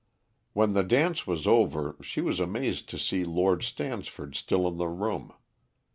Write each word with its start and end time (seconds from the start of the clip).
When 0.53 0.73
the 0.73 0.81
dance 0.81 1.27
was 1.27 1.45
over, 1.45 1.95
she 2.01 2.21
was 2.21 2.39
amazed 2.39 2.89
to 2.89 2.97
see 2.97 3.23
Lord 3.23 3.61
Stansford 3.61 4.33
still 4.33 4.67
in 4.67 4.77
the 4.77 4.87
room. 4.89 5.31